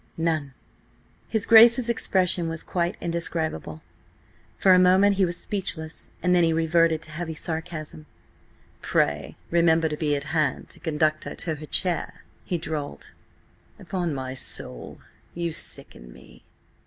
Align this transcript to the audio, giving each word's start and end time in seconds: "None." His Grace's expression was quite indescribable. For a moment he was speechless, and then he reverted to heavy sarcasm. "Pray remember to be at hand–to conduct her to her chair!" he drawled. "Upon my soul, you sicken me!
"None." 0.17 0.55
His 1.27 1.45
Grace's 1.45 1.87
expression 1.87 2.49
was 2.49 2.63
quite 2.63 2.97
indescribable. 2.99 3.83
For 4.57 4.73
a 4.73 4.79
moment 4.79 5.17
he 5.17 5.25
was 5.25 5.37
speechless, 5.37 6.09
and 6.23 6.33
then 6.33 6.43
he 6.43 6.51
reverted 6.51 7.03
to 7.03 7.11
heavy 7.11 7.35
sarcasm. 7.35 8.07
"Pray 8.81 9.37
remember 9.51 9.87
to 9.89 9.95
be 9.95 10.15
at 10.15 10.23
hand–to 10.33 10.79
conduct 10.79 11.25
her 11.25 11.35
to 11.35 11.53
her 11.53 11.67
chair!" 11.67 12.23
he 12.43 12.57
drawled. 12.57 13.11
"Upon 13.77 14.15
my 14.15 14.33
soul, 14.33 15.01
you 15.35 15.51
sicken 15.51 16.11
me! 16.11 16.45